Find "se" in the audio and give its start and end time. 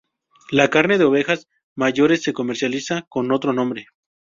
2.23-2.33